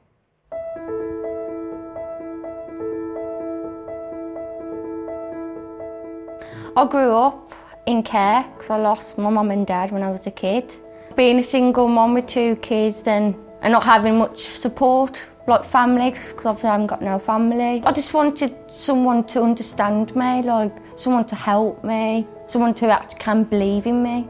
I 6.79 6.85
grew 6.85 7.17
up 7.17 7.55
in 7.87 8.03
care 8.03 8.45
because 8.55 8.69
I 8.69 8.77
lost 8.77 9.17
my 9.17 9.31
mum 9.31 9.51
and 9.51 9.67
dad 9.67 9.93
when 9.93 10.03
I 10.03 10.11
was 10.11 10.27
a 10.27 10.31
kid. 10.31 10.75
Being 11.17 11.39
a 11.39 11.43
single 11.43 11.89
mum 11.89 12.13
with 12.13 12.27
two 12.27 12.57
kids 12.57 13.03
then, 13.03 13.35
and 13.63 13.73
not 13.73 13.83
having 13.83 14.19
much 14.19 14.45
support, 14.59 15.23
like 15.47 15.65
family, 15.65 16.11
because 16.11 16.45
obviously 16.45 16.69
I 16.69 16.73
haven't 16.73 16.89
got 16.89 17.01
no 17.01 17.19
family. 17.19 17.83
I 17.83 17.93
just 17.93 18.13
wanted 18.13 18.55
someone 18.71 19.25
to 19.29 19.43
understand 19.43 20.15
me, 20.15 20.43
like 20.43 20.77
someone 20.99 21.25
to 21.29 21.35
help 21.35 21.83
me, 21.83 22.27
someone 22.47 22.75
to 22.75 22.89
actually 22.89 23.21
can 23.21 23.45
believe 23.45 23.87
in 23.87 24.03
me. 24.03 24.29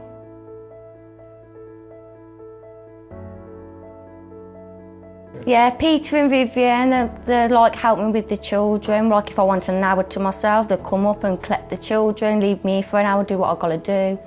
Yeah, 5.47 5.69
Peter 5.69 6.17
and 6.17 6.29
Vivian, 6.29 6.89
they, 6.89 7.09
they 7.23 7.47
like 7.47 7.73
help 7.73 7.99
me 7.99 8.11
with 8.11 8.27
the 8.27 8.35
children. 8.35 9.07
Like 9.07 9.31
if 9.31 9.39
I 9.39 9.43
want 9.43 9.69
an 9.69 9.81
hour 9.81 10.03
to 10.03 10.19
myself, 10.19 10.67
they 10.67 10.75
come 10.75 11.05
up 11.05 11.23
and 11.23 11.41
collect 11.41 11.69
the 11.69 11.77
children, 11.77 12.41
leave 12.41 12.65
me 12.65 12.81
for 12.81 12.99
an 12.99 13.05
hour, 13.05 13.23
do 13.23 13.37
what 13.37 13.51
I've 13.51 13.59
got 13.59 13.69
to 13.69 13.77
do. 13.77 14.19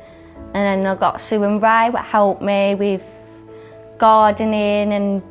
And 0.54 0.54
then 0.54 0.86
I've 0.86 0.98
got 0.98 1.20
Sue 1.20 1.44
and 1.44 1.60
Ray 1.62 1.90
that 1.92 2.06
help 2.06 2.40
me 2.40 2.74
with 2.74 3.02
gardening 3.98 4.94
and 4.94 5.22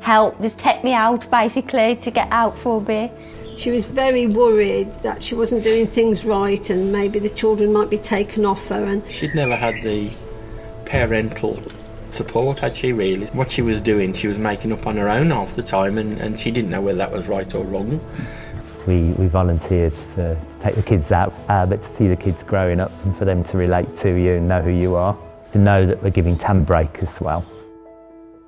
help, 0.00 0.40
just 0.40 0.60
take 0.60 0.84
me 0.84 0.92
out 0.92 1.28
basically 1.32 1.96
to 1.96 2.12
get 2.12 2.30
out 2.30 2.56
for 2.56 2.80
a 2.80 2.84
bit. 2.84 3.12
She 3.58 3.72
was 3.72 3.86
very 3.86 4.28
worried 4.28 4.94
that 5.02 5.20
she 5.20 5.34
wasn't 5.34 5.64
doing 5.64 5.88
things 5.88 6.24
right 6.24 6.70
and 6.70 6.92
maybe 6.92 7.18
the 7.18 7.30
children 7.30 7.72
might 7.72 7.90
be 7.90 7.98
taken 7.98 8.46
off 8.46 8.68
her. 8.68 8.84
And 8.84 9.02
She'd 9.10 9.34
never 9.34 9.56
had 9.56 9.82
the 9.82 10.12
parental 10.84 11.60
support, 12.14 12.60
had 12.60 12.76
she 12.76 12.92
really? 12.92 13.26
What 13.28 13.50
she 13.50 13.62
was 13.62 13.80
doing, 13.80 14.12
she 14.14 14.28
was 14.28 14.38
making 14.38 14.72
up 14.72 14.86
on 14.86 14.96
her 14.96 15.08
own 15.08 15.30
half 15.30 15.54
the 15.56 15.62
time, 15.62 15.98
and, 15.98 16.20
and 16.20 16.38
she 16.38 16.50
didn't 16.50 16.70
know 16.70 16.80
whether 16.80 16.98
that 16.98 17.12
was 17.12 17.26
right 17.26 17.52
or 17.54 17.64
wrong. 17.64 18.00
We, 18.86 19.12
we 19.12 19.28
volunteered 19.28 19.94
to 20.14 20.36
take 20.60 20.74
the 20.74 20.82
kids 20.82 21.12
out, 21.12 21.32
uh, 21.48 21.66
but 21.66 21.82
to 21.82 21.88
see 21.88 22.06
the 22.06 22.16
kids 22.16 22.42
growing 22.42 22.80
up 22.80 22.92
and 23.04 23.16
for 23.16 23.24
them 23.24 23.42
to 23.44 23.56
relate 23.56 23.96
to 23.98 24.10
you 24.10 24.34
and 24.34 24.48
know 24.48 24.62
who 24.62 24.70
you 24.70 24.94
are, 24.94 25.16
to 25.52 25.58
know 25.58 25.86
that 25.86 26.02
we're 26.02 26.10
giving 26.10 26.36
Tam 26.36 26.58
a 26.58 26.64
break 26.64 26.98
as 26.98 27.20
well. 27.20 27.44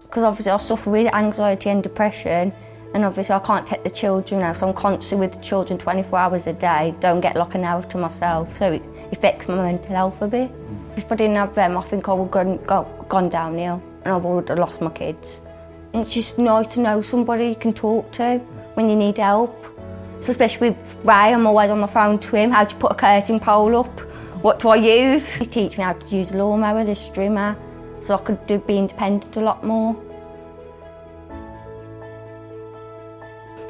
Because 0.03 0.25
obviously 0.25 0.53
I 0.53 0.59
suffer 0.59 0.91
with 0.91 1.15
anxiety 1.15 1.71
and 1.71 1.83
depression, 1.83 2.53
and 2.95 3.05
obviously 3.05 3.35
I 3.35 3.41
can't 3.41 3.67
take 3.67 3.85
the 3.85 3.91
children 3.91 4.43
out, 4.43 4.59
so 4.59 4.69
I'm 4.69 4.75
constantly 4.75 5.27
with 5.27 5.37
the 5.37 5.43
children 5.43 5.79
24 5.79 6.19
hours 6.19 6.47
a 6.47 6.53
day, 6.53 6.95
don't 7.01 7.21
get 7.21 7.37
like 7.37 7.55
an 7.55 7.65
hour 7.65 7.83
to 7.83 7.99
myself, 7.99 8.57
so 8.59 8.73
it 8.73 8.83
affects 9.13 9.49
my 9.49 9.57
mental 9.57 9.95
health 9.95 10.21
a 10.23 10.29
bit. 10.29 10.51
Hmm. 10.51 10.99
If 10.99 11.13
I 11.13 11.17
didn't 11.17 11.37
have 11.37 11.55
them, 11.55 11.77
I 11.77 11.83
think 11.83 12.09
I 12.09 12.13
would 12.13 12.25
have 12.25 12.31
gone, 12.31 12.57
go, 12.65 13.05
gone 13.09 13.29
downhill 13.29 13.83
and 14.05 14.15
I 14.15 14.17
would 14.17 14.49
have 14.49 14.59
lost 14.59 14.81
my 14.81 14.91
kids. 14.91 15.41
And 15.93 16.03
it's 16.05 16.15
just 16.15 16.39
nice 16.39 16.69
to 16.75 16.81
know 16.81 17.03
somebody 17.03 17.49
you 17.49 17.55
can 17.57 17.73
talk 17.73 18.13
to 18.13 18.39
when 18.75 18.89
you 18.91 18.97
need 18.97 19.19
help. 19.19 19.65
So 20.21 20.31
especially 20.31 20.71
with 20.71 21.05
Ray, 21.05 21.35
I'm 21.35 21.47
always 21.47 21.71
on 21.71 21.81
the 21.81 21.87
phone 21.87 22.19
to 22.19 22.37
him, 22.37 22.51
how 22.51 22.65
to 22.65 22.77
put 22.77 22.93
a 22.93 22.95
curtain 22.95 23.39
pole 23.39 23.77
up, 23.77 24.01
what 24.43 24.61
do 24.61 24.69
I 24.69 24.77
use? 24.77 25.33
He 25.33 25.47
teach 25.47 25.77
me 25.77 25.85
how 25.85 25.95
to 25.95 26.17
use 26.17 26.31
a 26.31 26.37
lawnmower, 26.37 26.85
the 26.85 26.93
strimmer, 26.93 27.57
so 28.01 28.15
I 28.15 28.19
could 28.19 28.47
do, 28.47 28.59
be 28.59 28.79
independent 28.79 29.37
a 29.37 29.41
lot 29.41 29.65
more. 29.65 29.97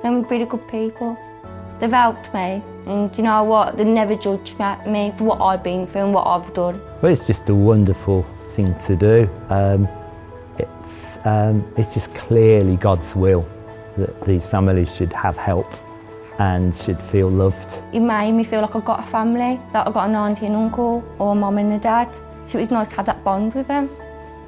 They're 0.02 0.12
really 0.12 0.44
good 0.44 0.66
people. 0.68 1.16
They've 1.80 1.90
helped 1.90 2.32
me, 2.34 2.62
and 2.86 3.16
you 3.16 3.24
know 3.24 3.42
what? 3.42 3.76
They 3.76 3.84
never 3.84 4.14
judged 4.14 4.58
me 4.86 5.12
for 5.18 5.24
what 5.24 5.40
I've 5.40 5.62
been 5.62 5.86
through 5.86 6.02
and 6.02 6.14
what 6.14 6.26
I've 6.26 6.54
done. 6.54 6.80
Well, 7.02 7.12
it's 7.12 7.26
just 7.26 7.48
a 7.48 7.54
wonderful 7.54 8.24
thing 8.50 8.78
to 8.86 8.96
do. 8.96 9.30
Um, 9.48 9.88
it's, 10.58 11.18
um, 11.24 11.66
it's 11.76 11.92
just 11.92 12.14
clearly 12.14 12.76
God's 12.76 13.14
will 13.14 13.46
that 13.98 14.24
these 14.24 14.46
families 14.46 14.94
should 14.94 15.12
have 15.12 15.36
help 15.36 15.66
and 16.38 16.74
should 16.74 17.00
feel 17.02 17.28
loved. 17.28 17.82
It 17.92 18.00
made 18.00 18.32
me 18.32 18.44
feel 18.44 18.60
like 18.60 18.76
I've 18.76 18.84
got 18.84 19.00
a 19.00 19.06
family, 19.06 19.60
that 19.72 19.86
I've 19.86 19.94
got 19.94 20.08
an 20.08 20.14
auntie 20.14 20.46
and 20.46 20.54
uncle, 20.54 21.04
or 21.18 21.32
a 21.32 21.34
mum 21.34 21.58
and 21.58 21.72
a 21.72 21.78
dad. 21.78 22.14
So 22.44 22.58
it 22.58 22.60
was 22.60 22.70
nice 22.70 22.88
to 22.88 22.96
have 22.96 23.06
that 23.06 23.24
bond 23.24 23.54
with 23.54 23.66
them. 23.66 23.90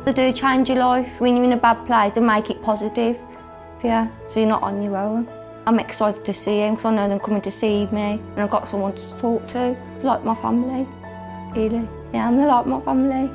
They 0.04 0.12
do 0.12 0.32
change 0.32 0.68
your 0.68 0.78
life. 0.78 1.10
When 1.18 1.34
you're 1.34 1.44
in 1.44 1.52
a 1.52 1.56
bad 1.56 1.84
place, 1.86 2.16
and 2.16 2.26
make 2.26 2.50
it 2.50 2.62
positive. 2.62 3.18
Yeah, 3.82 4.08
so 4.28 4.40
you're 4.40 4.48
not 4.48 4.62
on 4.62 4.82
your 4.82 4.96
own. 4.96 5.26
I'm 5.68 5.78
excited 5.78 6.24
to 6.24 6.32
see 6.32 6.60
him 6.60 6.76
because 6.76 6.86
I 6.86 6.94
know 6.94 7.10
they're 7.10 7.18
coming 7.18 7.42
to 7.42 7.50
see 7.50 7.84
me 7.88 8.12
and 8.12 8.40
I've 8.40 8.48
got 8.48 8.66
someone 8.70 8.94
to 8.96 9.18
talk 9.18 9.46
to. 9.48 9.76
Like 10.02 10.24
my 10.24 10.34
family, 10.36 10.88
really. 11.54 11.86
Yeah, 12.14 12.26
I'm 12.26 12.38
like 12.38 12.64
my 12.64 12.80
family. 12.80 13.28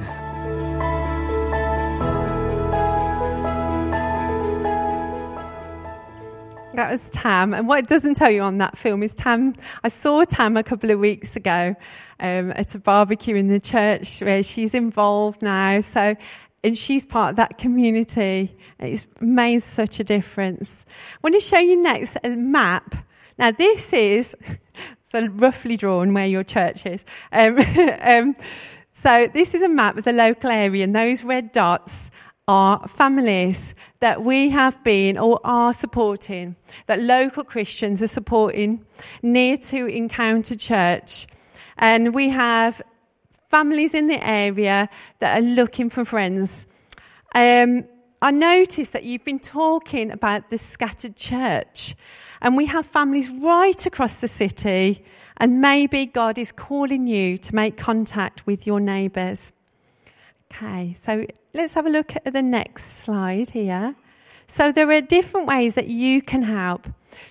That 6.73 6.89
was 6.89 7.07
Tam. 7.11 7.53
And 7.53 7.67
what 7.67 7.77
it 7.77 7.87
doesn't 7.87 8.15
tell 8.15 8.31
you 8.31 8.41
on 8.41 8.57
that 8.57 8.79
film 8.79 9.03
is 9.03 9.13
Tam. 9.13 9.53
I 9.83 9.89
saw 9.89 10.23
Tam 10.23 10.57
a 10.57 10.63
couple 10.63 10.89
of 10.89 10.99
weeks 10.99 11.35
ago 11.35 11.75
um, 12.19 12.49
at 12.55 12.73
a 12.73 12.79
barbecue 12.79 13.35
in 13.35 13.47
the 13.47 13.59
church 13.59 14.21
where 14.21 14.41
she's 14.41 14.73
involved 14.73 15.43
now. 15.43 15.81
So, 15.81 16.15
and 16.63 16.77
she's 16.77 17.05
part 17.05 17.31
of 17.31 17.35
that 17.35 17.57
community. 17.57 18.55
It's 18.79 19.07
made 19.19 19.63
such 19.63 19.99
a 19.99 20.03
difference. 20.03 20.85
I 21.15 21.17
want 21.23 21.35
to 21.35 21.41
show 21.41 21.59
you 21.59 21.81
next 21.81 22.17
a 22.23 22.29
map. 22.29 22.95
Now, 23.37 23.51
this 23.51 23.91
is 23.93 24.35
so 25.03 25.27
roughly 25.27 25.77
drawn 25.77 26.13
where 26.13 26.27
your 26.27 26.43
church 26.43 26.85
is. 26.85 27.03
Um, 27.31 27.59
um, 28.01 28.35
so, 28.91 29.27
this 29.27 29.53
is 29.53 29.61
a 29.61 29.69
map 29.69 29.97
of 29.97 30.03
the 30.05 30.13
local 30.13 30.49
area, 30.49 30.83
and 30.83 30.95
those 30.95 31.23
red 31.23 31.51
dots 31.51 32.11
are 32.47 32.87
families 32.87 33.73
that 34.01 34.21
we 34.21 34.49
have 34.49 34.83
been 34.83 35.17
or 35.17 35.39
are 35.43 35.73
supporting, 35.73 36.55
that 36.87 37.01
local 37.01 37.43
Christians 37.43 38.01
are 38.01 38.07
supporting 38.07 38.85
near 39.21 39.57
to 39.57 39.85
Encounter 39.87 40.55
Church. 40.55 41.27
And 41.77 42.13
we 42.13 42.29
have 42.29 42.81
families 43.53 43.93
in 43.93 44.07
the 44.07 44.27
area 44.27 44.89
that 45.19 45.37
are 45.37 45.45
looking 45.45 45.87
for 45.87 46.03
friends. 46.03 46.65
Um, 47.35 47.85
I 48.19 48.31
noticed 48.31 48.93
that 48.93 49.03
you've 49.03 49.23
been 49.23 49.39
talking 49.39 50.09
about 50.09 50.49
the 50.49 50.57
scattered 50.57 51.15
church, 51.15 51.95
and 52.41 52.57
we 52.57 52.65
have 52.65 52.83
families 52.87 53.29
right 53.29 53.85
across 53.85 54.15
the 54.15 54.27
city, 54.27 55.05
and 55.37 55.61
maybe 55.61 56.07
God 56.07 56.39
is 56.39 56.51
calling 56.51 57.05
you 57.05 57.37
to 57.37 57.53
make 57.53 57.77
contact 57.77 58.47
with 58.47 58.65
your 58.65 58.79
neighbours. 58.79 59.53
Okay, 60.51 60.93
so 60.93 61.27
let's 61.53 61.75
have 61.75 61.85
a 61.85 61.91
look 61.91 62.15
at 62.25 62.33
the 62.33 62.41
next 62.41 63.03
slide 63.03 63.51
here. 63.51 63.95
So 64.47 64.71
there 64.71 64.89
are 64.89 65.01
different 65.01 65.45
ways 65.45 65.75
that 65.75 65.87
you 65.87 66.23
can 66.23 66.41
help, 66.41 66.87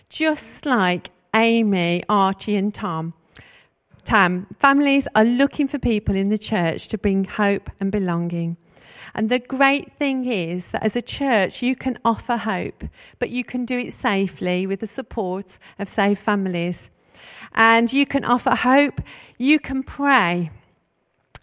just 0.09 0.67
like 0.67 1.11
Amy, 1.35 2.05
Archie, 2.09 2.55
and 2.55 2.73
Tom. 2.73 3.15
Tam, 4.05 4.47
families 4.59 5.07
are 5.15 5.25
looking 5.25 5.69
for 5.69 5.79
people 5.79 6.17
in 6.17 6.29
the 6.29 6.39
church 6.39 6.89
to 6.89 6.99
bring 6.99 7.25
hope 7.25 7.71
and 7.81 7.93
belonging. 7.93 8.57
And 9.15 9.29
the 9.29 9.39
great 9.39 9.93
thing 9.99 10.25
is 10.25 10.71
that 10.71 10.83
as 10.83 10.97
a 10.97 11.03
church, 11.03 11.63
you 11.63 11.77
can 11.77 11.99
offer 12.05 12.37
hope, 12.37 12.85
but 13.19 13.31
you 13.31 13.45
can 13.45 13.65
do 13.65 13.79
it 13.79 13.93
safely 13.93 14.67
with 14.67 14.81
the 14.81 14.87
support 14.87 15.59
of 15.79 15.89
safe 15.89 16.19
families. 16.19 16.91
And 17.55 17.93
you 17.93 18.07
can 18.07 18.25
offer 18.25 18.55
hope, 18.55 19.01
you 19.39 19.59
can 19.59 19.83
pray. 19.83 20.51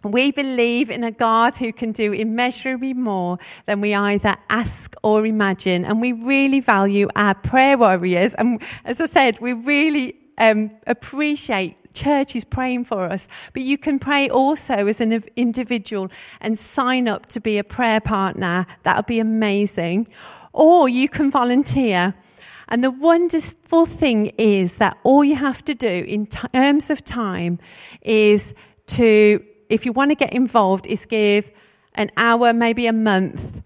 We 0.02 0.32
believe 0.32 0.90
in 0.90 1.04
a 1.04 1.10
God 1.10 1.54
who 1.56 1.72
can 1.72 1.92
do 1.92 2.12
immeasurably 2.12 2.94
more 2.94 3.38
than 3.66 3.80
we 3.80 3.94
either 3.94 4.34
ask 4.48 4.94
or 5.02 5.26
imagine. 5.26 5.84
And 5.84 6.00
we 6.00 6.12
really 6.12 6.60
value 6.60 7.08
our 7.14 7.34
prayer 7.34 7.76
warriors. 7.76 8.34
And 8.34 8.62
as 8.84 9.00
I 9.00 9.04
said, 9.04 9.40
we 9.40 9.52
really 9.52 10.16
um, 10.38 10.70
appreciate 10.86 11.76
churches 11.92 12.44
praying 12.44 12.84
for 12.84 13.04
us. 13.04 13.28
But 13.52 13.62
you 13.62 13.78
can 13.78 13.98
pray 13.98 14.28
also 14.28 14.86
as 14.86 15.00
an 15.00 15.22
individual 15.36 16.10
and 16.40 16.58
sign 16.58 17.08
up 17.08 17.26
to 17.26 17.40
be 17.40 17.58
a 17.58 17.64
prayer 17.64 18.00
partner. 18.00 18.66
That 18.82 18.96
would 18.96 19.06
be 19.06 19.20
amazing. 19.20 20.08
Or 20.52 20.88
you 20.88 21.08
can 21.08 21.30
volunteer. 21.30 22.14
And 22.68 22.84
the 22.84 22.90
wonderful 22.90 23.86
thing 23.86 24.26
is 24.38 24.74
that 24.74 24.96
all 25.02 25.24
you 25.24 25.36
have 25.36 25.64
to 25.64 25.74
do 25.74 26.04
in 26.06 26.26
terms 26.26 26.90
of 26.90 27.04
time 27.04 27.58
is 28.02 28.54
to 28.86 29.44
if 29.70 29.86
you 29.86 29.92
want 29.92 30.10
to 30.10 30.16
get 30.16 30.32
involved, 30.32 30.86
is 30.86 31.06
give 31.06 31.50
an 31.94 32.10
hour, 32.16 32.52
maybe 32.52 32.86
a 32.86 32.92
month. 32.92 33.62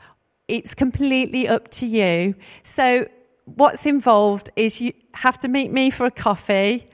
It's 0.46 0.74
completely 0.74 1.48
up 1.48 1.68
to 1.72 1.86
you. 1.86 2.34
So, 2.62 3.08
what's 3.46 3.86
involved 3.86 4.50
is 4.54 4.80
you 4.80 4.92
have 5.14 5.38
to 5.40 5.48
meet 5.48 5.72
me 5.72 5.90
for 5.90 6.04
a 6.06 6.10
coffee, 6.10 6.86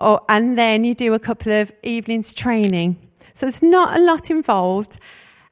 or, 0.00 0.20
and 0.28 0.56
then 0.56 0.84
you 0.84 0.94
do 0.94 1.14
a 1.14 1.18
couple 1.18 1.52
of 1.52 1.72
evenings 1.82 2.32
training. 2.32 2.96
So, 3.32 3.46
it's 3.46 3.62
not 3.62 3.98
a 3.98 4.02
lot 4.02 4.30
involved. 4.30 4.98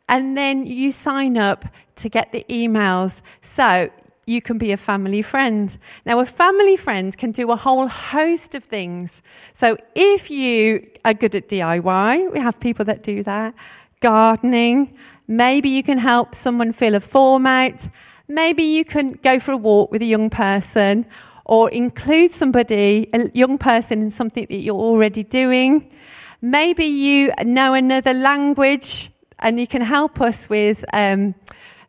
and 0.08 0.36
then 0.36 0.66
you 0.66 0.92
sign 0.92 1.38
up 1.38 1.64
to 1.96 2.08
get 2.08 2.32
the 2.32 2.44
emails. 2.48 3.22
So 3.40 3.90
you 4.26 4.40
can 4.40 4.58
be 4.58 4.72
a 4.72 4.76
family 4.76 5.22
friend. 5.22 5.76
Now, 6.06 6.18
a 6.20 6.26
family 6.26 6.76
friend 6.76 7.16
can 7.16 7.30
do 7.30 7.50
a 7.50 7.56
whole 7.56 7.88
host 7.88 8.54
of 8.54 8.64
things. 8.64 9.22
So 9.52 9.76
if 9.94 10.30
you 10.30 10.88
are 11.04 11.14
good 11.14 11.34
at 11.34 11.48
DIY, 11.48 12.32
we 12.32 12.38
have 12.40 12.58
people 12.58 12.84
that 12.86 13.02
do 13.02 13.22
that, 13.22 13.54
gardening, 14.00 14.96
maybe 15.28 15.68
you 15.68 15.82
can 15.82 15.98
help 15.98 16.34
someone 16.34 16.72
fill 16.72 16.94
a 16.94 17.00
form 17.00 17.46
out, 17.46 17.88
maybe 18.28 18.62
you 18.62 18.84
can 18.84 19.12
go 19.12 19.38
for 19.38 19.52
a 19.52 19.56
walk 19.56 19.90
with 19.90 20.02
a 20.02 20.06
young 20.06 20.30
person 20.30 21.06
or 21.44 21.70
include 21.70 22.30
somebody, 22.30 23.08
a 23.12 23.30
young 23.34 23.58
person, 23.58 24.02
in 24.02 24.10
something 24.10 24.46
that 24.48 24.60
you're 24.60 24.74
already 24.74 25.22
doing. 25.22 25.90
Maybe 26.40 26.84
you 26.84 27.32
know 27.44 27.74
another 27.74 28.14
language 28.14 29.10
and 29.38 29.58
you 29.58 29.66
can 29.66 29.82
help 29.82 30.20
us 30.20 30.48
with. 30.48 30.84
Um, 30.92 31.34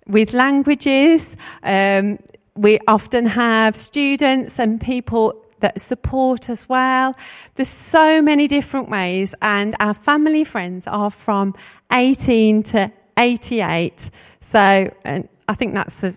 with 0.08 0.34
languages. 0.34 1.36
Um, 1.64 2.20
we 2.56 2.80
often 2.88 3.26
have 3.26 3.76
students 3.76 4.60
and 4.60 4.80
people 4.80 5.42
that 5.60 5.82
support 5.82 6.50
as 6.50 6.70
well. 6.70 7.14
There's 7.56 7.70
so 7.70 8.22
many 8.22 8.48
different 8.48 8.90
ways, 8.90 9.34
and 9.42 9.76
our 9.80 9.94
family 9.94 10.44
friends 10.44 10.88
are 10.88 11.10
from 11.10 11.56
18 11.92 12.64
to 12.64 12.92
88. 13.18 14.10
So, 14.40 14.94
and 15.04 15.28
I 15.48 15.56
think 15.56 15.74
that's 15.74 16.02
the, 16.02 16.16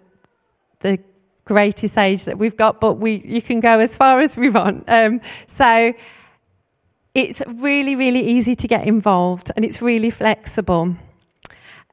the 0.80 0.98
greatest 1.48 1.96
age 1.96 2.26
that 2.26 2.38
we've 2.38 2.56
got, 2.56 2.80
but 2.80 2.94
we, 2.94 3.16
you 3.24 3.42
can 3.42 3.60
go 3.60 3.80
as 3.80 3.96
far 3.96 4.20
as 4.20 4.36
we 4.36 4.50
want. 4.50 4.84
Um, 4.86 5.20
so, 5.46 5.94
it's 7.14 7.42
really, 7.46 7.96
really 7.96 8.20
easy 8.20 8.54
to 8.54 8.68
get 8.68 8.86
involved, 8.86 9.50
and 9.56 9.64
it's 9.64 9.82
really 9.82 10.10
flexible. 10.10 10.94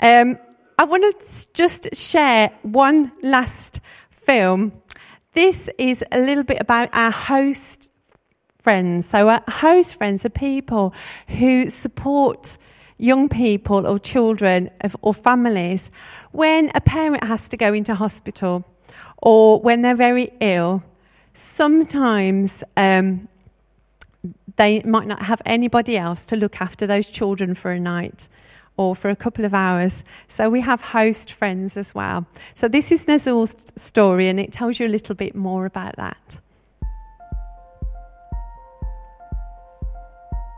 Um, 0.02 0.38
I 0.78 0.84
want 0.84 1.04
to 1.04 1.54
just 1.54 1.96
share 1.96 2.52
one 2.62 3.12
last 3.24 3.80
film. 4.12 4.74
This 5.34 5.70
is 5.80 6.04
a 6.12 6.20
little 6.20 6.44
bit 6.44 6.62
about 6.62 6.90
our 6.94 7.12
host 7.12 7.90
friends. 8.60 9.08
So, 9.08 9.30
our 9.30 9.42
host 9.48 9.96
friends 9.96 10.26
are 10.26 10.30
people 10.30 10.94
who 11.28 11.70
support 11.70 12.58
young 12.98 13.30
people 13.30 13.88
or 13.88 14.00
children 14.00 14.70
or 15.02 15.14
families 15.14 15.92
when 16.32 16.72
a 16.76 16.82
parent 16.82 17.24
has 17.24 17.50
to 17.50 17.58
go 17.58 17.74
into 17.74 17.96
hospital 17.96 18.64
or 19.18 19.60
when 19.60 19.82
they're 19.82 19.96
very 19.96 20.32
ill. 20.40 20.84
Sometimes 21.34 22.64
um, 22.78 23.28
they 24.56 24.82
might 24.84 25.08
not 25.08 25.22
have 25.24 25.42
anybody 25.46 25.98
else 25.98 26.26
to 26.26 26.36
look 26.36 26.62
after 26.62 26.88
those 26.88 27.08
children 27.08 27.56
for 27.56 27.72
a 27.72 27.80
night 27.80 28.30
or 28.78 28.96
for 28.96 29.10
a 29.10 29.16
couple 29.16 29.46
of 29.46 29.54
hours. 29.54 30.04
So 30.28 30.50
we 30.50 30.62
have 30.62 30.82
host 30.82 31.34
friends 31.34 31.78
as 31.78 31.96
well. 31.96 32.26
So 32.54 32.68
this 32.68 32.92
is 32.92 33.06
Nazul's 33.06 33.56
story, 33.76 34.28
and 34.28 34.40
it 34.40 34.52
tells 34.52 34.80
you 34.80 34.88
a 34.88 34.90
little 34.90 35.16
bit 35.16 35.36
more 35.36 35.66
about 35.66 35.96
that. 35.98 36.38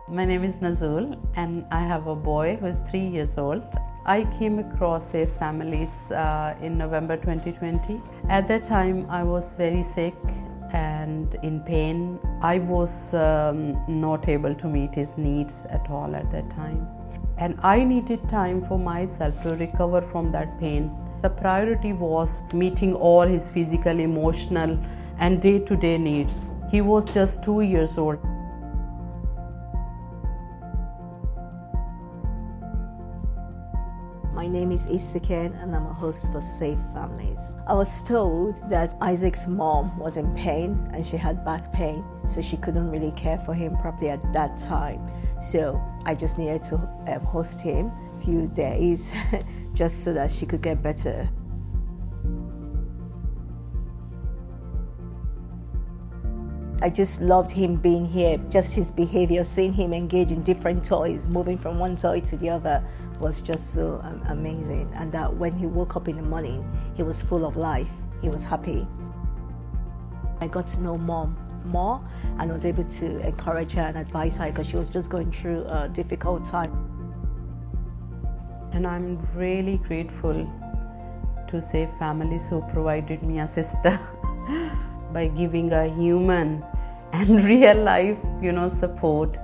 My 0.09 0.25
name 0.25 0.43
is 0.43 0.59
Nazul, 0.59 1.19
and 1.35 1.65
I 1.69 1.81
have 1.81 2.07
a 2.07 2.15
boy 2.15 2.55
who 2.55 2.67
is 2.67 2.79
three 2.89 3.07
years 3.07 3.37
old. 3.37 3.61
I 4.07 4.23
came 4.39 4.59
across 4.59 5.11
Safe 5.11 5.31
Families 5.31 6.11
uh, 6.11 6.55
in 6.61 6.77
November 6.77 7.17
2020. 7.17 8.01
At 8.29 8.47
that 8.47 8.63
time, 8.63 9.05
I 9.09 9.23
was 9.23 9.51
very 9.57 9.83
sick 9.83 10.15
and 10.71 11.35
in 11.43 11.59
pain. 11.61 12.19
I 12.41 12.59
was 12.59 13.13
um, 13.13 13.83
not 13.87 14.29
able 14.29 14.55
to 14.55 14.67
meet 14.67 14.95
his 14.95 15.17
needs 15.17 15.65
at 15.69 15.89
all 15.89 16.15
at 16.15 16.31
that 16.31 16.49
time 16.49 16.87
and 17.37 17.59
I 17.61 17.83
needed 17.83 18.27
time 18.29 18.65
for 18.65 18.79
myself 18.79 19.41
to 19.43 19.55
recover 19.55 20.01
from 20.01 20.29
that 20.29 20.59
pain. 20.59 20.91
The 21.21 21.29
priority 21.29 21.93
was 21.93 22.41
meeting 22.53 22.93
all 22.95 23.27
his 23.27 23.49
physical, 23.49 23.99
emotional, 23.99 24.79
and 25.19 25.41
day 25.41 25.59
to 25.59 25.75
day 25.75 25.97
needs. 25.97 26.45
He 26.71 26.81
was 26.81 27.05
just 27.13 27.43
two 27.43 27.61
years 27.61 27.97
old. 27.97 28.19
Name 34.57 34.71
is 34.71 34.87
Isaken 34.87 35.53
and 35.61 35.75
I'm 35.75 35.85
a 35.85 35.93
host 35.93 36.31
for 36.31 36.41
Safe 36.41 36.79
Families. 36.91 37.37
I 37.67 37.73
was 37.73 38.01
told 38.01 38.55
that 38.71 38.95
Isaac's 39.01 39.45
mom 39.45 39.95
was 39.99 40.17
in 40.17 40.33
pain 40.33 40.89
and 40.93 41.05
she 41.05 41.15
had 41.15 41.45
back 41.45 41.71
pain, 41.71 42.03
so 42.33 42.41
she 42.41 42.57
couldn't 42.57 42.89
really 42.89 43.11
care 43.11 43.37
for 43.37 43.53
him 43.53 43.77
properly 43.77 44.09
at 44.09 44.33
that 44.33 44.57
time. 44.57 44.99
So 45.39 45.79
I 46.05 46.15
just 46.15 46.39
needed 46.39 46.63
to 46.69 46.75
um, 46.75 47.21
host 47.21 47.61
him 47.61 47.91
a 48.17 48.21
few 48.23 48.47
days 48.47 49.11
just 49.75 50.03
so 50.03 50.11
that 50.13 50.31
she 50.31 50.47
could 50.47 50.63
get 50.63 50.81
better. 50.81 51.29
I 56.81 56.89
just 56.89 57.21
loved 57.21 57.51
him 57.51 57.75
being 57.75 58.05
here, 58.05 58.37
just 58.49 58.73
his 58.73 58.89
behavior, 58.89 59.43
seeing 59.43 59.73
him 59.73 59.93
engage 59.93 60.31
in 60.31 60.41
different 60.41 60.83
toys, 60.83 61.27
moving 61.27 61.57
from 61.59 61.77
one 61.77 61.95
toy 61.95 62.21
to 62.21 62.37
the 62.37 62.49
other 62.49 62.83
was 63.19 63.41
just 63.41 63.73
so 63.73 63.99
um, 64.03 64.21
amazing. 64.29 64.91
And 64.95 65.11
that 65.11 65.33
when 65.33 65.55
he 65.55 65.65
woke 65.65 65.95
up 65.95 66.07
in 66.07 66.17
the 66.17 66.21
morning, 66.21 66.65
he 66.95 67.03
was 67.03 67.21
full 67.21 67.45
of 67.45 67.57
life, 67.57 67.87
he 68.21 68.29
was 68.29 68.43
happy. 68.43 68.87
I 70.39 70.47
got 70.47 70.67
to 70.69 70.81
know 70.81 70.97
mom 70.97 71.37
more 71.65 72.01
and 72.39 72.51
was 72.51 72.65
able 72.65 72.83
to 72.83 73.27
encourage 73.27 73.71
her 73.71 73.81
and 73.81 73.97
advise 73.97 74.35
her 74.37 74.47
because 74.47 74.67
she 74.67 74.77
was 74.77 74.89
just 74.89 75.09
going 75.09 75.31
through 75.31 75.65
a 75.65 75.89
difficult 75.89 76.45
time. 76.45 76.71
And 78.73 78.85
I'm 78.85 79.17
really 79.35 79.77
grateful 79.77 80.49
to 81.47 81.61
Safe 81.61 81.89
Families 81.97 82.47
who 82.47 82.61
provided 82.73 83.23
me 83.23 83.39
a 83.39 83.47
sister 83.47 83.99
by 85.13 85.27
giving 85.27 85.71
a 85.73 85.87
human 85.95 86.63
and 87.13 87.43
real 87.45 87.81
life, 87.81 88.17
you 88.41 88.51
know, 88.51 88.69
support. 88.69 89.37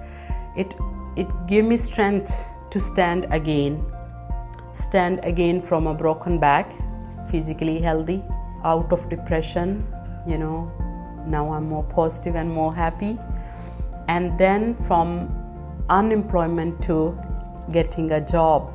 It 0.55 0.73
it 1.15 1.27
gave 1.47 1.65
me 1.65 1.77
strength 1.77 2.33
to 2.73 2.79
stand 2.79 3.27
again. 3.29 3.85
Stand 4.73 5.19
again 5.23 5.61
from 5.61 5.85
a 5.85 5.93
broken 5.93 6.39
back, 6.39 6.73
physically 7.29 7.79
healthy, 7.79 8.23
out 8.63 8.91
of 8.91 9.07
depression, 9.09 9.87
you 10.25 10.39
know, 10.39 10.71
now 11.27 11.53
I'm 11.53 11.69
more 11.69 11.83
positive 11.83 12.35
and 12.35 12.51
more 12.51 12.73
happy. 12.73 13.19
And 14.07 14.37
then 14.39 14.73
from 14.87 15.29
unemployment 15.89 16.81
to 16.83 17.15
getting 17.71 18.11
a 18.11 18.19
job 18.19 18.73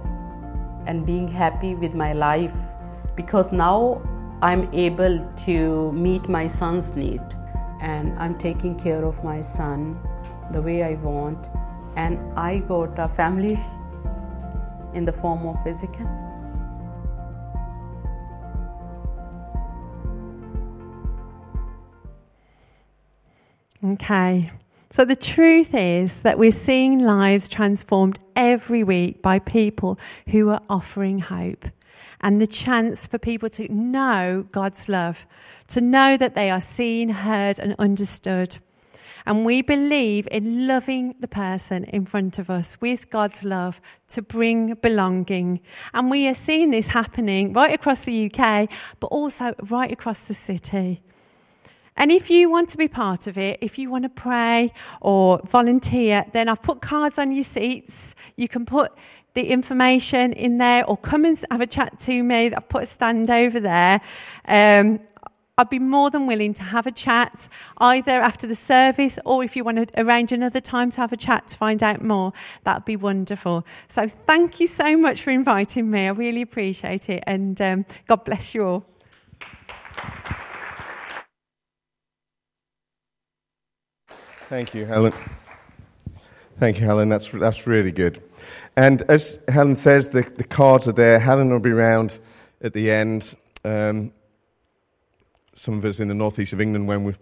and 0.87 1.05
being 1.05 1.27
happy 1.27 1.75
with 1.75 1.95
my 1.95 2.13
life 2.13 2.55
because 3.17 3.51
now 3.51 4.01
I'm 4.43 4.73
able 4.73 5.29
to 5.47 5.93
meet 5.93 6.29
my 6.29 6.47
son's 6.47 6.95
need 6.95 7.21
and 7.81 8.17
I'm 8.17 8.39
taking 8.39 8.79
care 8.79 9.05
of 9.05 9.25
my 9.25 9.41
son 9.41 9.99
the 10.53 10.63
way 10.63 10.85
I 10.85 10.95
want 10.95 11.49
and 11.97 12.19
I 12.39 12.61
got 12.61 12.97
a 12.99 13.09
family 13.09 13.59
in 14.95 15.05
the 15.05 15.13
form 15.13 15.47
of 15.47 15.57
Ezekiel. 15.67 16.29
Okay. 23.85 24.51
So 24.91 25.05
the 25.05 25.17
truth 25.17 25.75
is 25.75 26.23
that 26.23 26.39
we're 26.39 26.51
seeing 26.51 26.99
lives 26.99 27.49
transformed 27.49 28.19
every 28.35 28.83
week 28.83 29.23
by 29.23 29.39
people 29.39 29.99
who 30.29 30.49
are 30.49 30.63
offering 30.69 31.19
hope 31.19 31.67
and 32.21 32.41
the 32.41 32.47
chance 32.47 33.07
for 33.07 33.19
people 33.19 33.49
to 33.51 33.73
know 33.73 34.47
God's 34.51 34.89
love, 34.89 35.27
to 35.69 35.81
know 35.81 36.17
that 36.17 36.35
they 36.35 36.51
are 36.51 36.61
seen, 36.61 37.11
heard, 37.11 37.59
and 37.59 37.77
understood. 37.79 38.57
And 39.27 39.45
we 39.45 39.63
believe 39.63 40.29
in 40.31 40.67
loving 40.67 41.15
the 41.21 41.29
person 41.29 41.85
in 41.85 42.07
front 42.07 42.39
of 42.39 42.51
us 42.51 42.81
with 42.81 43.11
God's 43.11 43.45
love 43.45 43.81
to 44.09 44.23
bring 44.23 44.75
belonging. 44.75 45.61
And 45.95 46.11
we 46.11 46.29
are 46.29 46.35
seeing 46.35 46.71
this 46.71 46.89
happening 46.89 47.53
right 47.53 47.73
across 47.73 48.03
the 48.03 48.31
UK, 48.33 48.71
but 49.01 49.09
also 49.09 49.55
right 49.69 49.91
across 49.91 50.21
the 50.21 50.35
city. 50.35 51.03
And 51.99 52.13
if 52.13 52.31
you 52.31 52.49
want 52.49 52.69
to 52.71 52.77
be 52.77 52.87
part 52.87 53.27
of 53.27 53.37
it, 53.37 53.59
if 53.61 53.77
you 53.77 53.91
want 53.91 54.05
to 54.05 54.09
pray 54.09 54.73
or 55.01 55.41
volunteer, 55.45 56.25
then 56.33 56.49
I've 56.49 56.63
put 56.63 56.81
cards 56.81 57.19
on 57.19 57.33
your 57.33 57.43
seats. 57.43 58.15
You 58.37 58.47
can 58.47 58.65
put 58.65 58.93
the 59.35 59.49
information 59.49 60.33
in 60.33 60.59
there 60.59 60.85
or 60.85 60.97
come 60.97 61.25
and 61.25 61.37
have 61.51 61.61
a 61.61 61.67
chat 61.67 61.99
to 62.01 62.23
me. 62.23 62.55
I've 62.55 62.69
put 62.69 62.85
a 62.85 62.87
stand 62.87 63.31
over 63.31 63.59
there. 63.59 64.01
Um, 64.47 65.01
I'd 65.59 65.69
be 65.69 65.81
more 65.81 66.09
than 66.09 66.29
willing 66.29 66.55
to 66.55 66.63
have 66.63 66.87
a 66.87 66.93
chat 66.93 67.49
either 67.79 68.13
after 68.13 68.47
the 68.47 68.55
service 68.55 69.19
or 69.25 69.43
if 69.43 69.57
you 69.57 69.65
want 69.65 69.89
to 69.89 70.01
arrange 70.01 70.31
another 70.31 70.61
time 70.61 70.91
to 70.93 71.01
have 71.01 71.13
a 71.13 71.17
chat 71.17 71.49
to 71.49 71.57
find 71.57 71.83
out 71.83 72.03
more, 72.03 72.33
that'd 72.63 72.85
be 72.85 72.95
wonderful. 72.95 73.67
So 73.89 74.07
thank 74.07 74.61
you 74.61 74.69
so 74.69 74.97
much 74.97 75.21
for 75.21 75.31
inviting 75.31 75.91
me. 75.91 76.07
I 76.07 76.11
really 76.11 76.43
appreciate 76.43 77.11
it 77.11 77.25
and 77.27 77.61
um, 77.61 77.87
God 78.07 78.25
bless 78.25 78.55
you 78.55 78.65
all. 78.65 78.87
Thank 84.49 84.75
you, 84.75 84.87
Helen. 84.87 85.13
Thank 86.59 86.79
you, 86.79 86.87
Helen. 86.87 87.09
That's, 87.09 87.31
that's 87.31 87.67
really 87.67 87.93
good. 87.93 88.23
And 88.77 89.03
as 89.03 89.41
Helen 89.49 89.75
says, 89.75 90.09
the, 90.09 90.23
the 90.23 90.45
cards 90.45 90.87
are 90.87 90.93
there. 90.93 91.19
Helen 91.19 91.51
will 91.51 91.59
be 91.59 91.71
around 91.71 92.21
at 92.63 92.73
the 92.73 92.91
end. 92.91 93.35
Um, 93.65 94.13
some 95.59 95.79
of 95.79 95.85
us 95.85 96.01
in 96.01 96.09
the 96.09 96.15
northeast 96.15 96.53
of 96.53 96.61
England, 96.61 96.87
when 96.87 97.05
we 97.05 97.15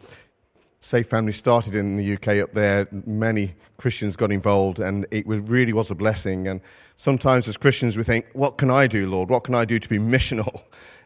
Safe 0.81 1.09
Family 1.09 1.33
started 1.33 1.75
in 1.75 1.96
the 1.96 2.14
UK 2.14 2.42
up 2.44 2.53
there, 2.53 2.87
many 3.07 3.55
Christians 3.79 4.14
got 4.14 4.31
involved, 4.31 4.79
and 4.79 5.07
it 5.11 5.27
was, 5.27 5.40
really 5.40 5.72
was 5.72 5.90
a 5.90 5.94
blessing. 5.94 6.46
And 6.46 6.61
sometimes 6.96 7.49
as 7.49 7.57
Christians, 7.57 7.96
we 7.96 8.05
think, 8.05 8.27
What 8.35 8.59
can 8.59 8.70
I 8.70 8.87
do, 8.87 9.09
Lord? 9.09 9.31
What 9.31 9.44
can 9.44 9.55
I 9.55 9.64
do 9.64 9.79
to 9.79 9.88
be 9.88 9.99
missional, 10.16 10.62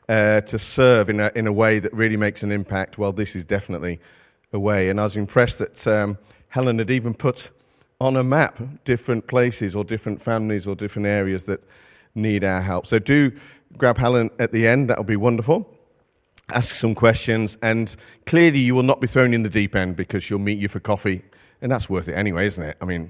uh, 0.08 0.42
to 0.42 0.58
serve 0.58 1.08
in 1.08 1.20
a, 1.20 1.30
in 1.34 1.46
a 1.46 1.52
way 1.52 1.78
that 1.78 1.94
really 1.94 2.16
makes 2.16 2.42
an 2.42 2.52
impact? 2.52 2.98
Well, 2.98 3.12
this 3.12 3.36
is 3.36 3.44
definitely 3.44 4.00
a 4.52 4.58
way. 4.58 4.90
And 4.90 5.00
I 5.00 5.04
was 5.04 5.16
impressed 5.16 5.60
that 5.60 5.86
um, 5.86 6.18
Helen 6.48 6.78
had 6.78 6.90
even 6.90 7.14
put 7.14 7.50
on 8.00 8.16
a 8.16 8.24
map 8.24 8.60
different 8.84 9.28
places 9.28 9.76
or 9.76 9.84
different 9.84 10.20
families 10.20 10.66
or 10.66 10.74
different 10.74 11.06
areas 11.06 11.44
that 11.44 11.62
need 12.14 12.42
our 12.42 12.60
help. 12.60 12.86
So 12.86 12.98
do 12.98 13.32
grab 13.78 13.98
Helen 13.98 14.30
at 14.38 14.52
the 14.52 14.66
end, 14.66 14.90
that'll 14.90 15.04
be 15.04 15.16
wonderful 15.16 15.79
ask 16.52 16.74
some 16.74 16.94
questions, 16.94 17.56
and 17.62 17.94
clearly 18.26 18.58
you 18.58 18.74
will 18.74 18.82
not 18.82 19.00
be 19.00 19.06
thrown 19.06 19.32
in 19.32 19.42
the 19.42 19.48
deep 19.48 19.74
end 19.74 19.96
because 19.96 20.22
she'll 20.22 20.38
meet 20.38 20.58
you 20.58 20.68
for 20.68 20.80
coffee, 20.80 21.22
and 21.62 21.70
that's 21.70 21.88
worth 21.88 22.08
it 22.08 22.14
anyway, 22.14 22.46
isn't 22.46 22.62
it? 22.64 22.76
I 22.80 22.84
mean, 22.84 23.08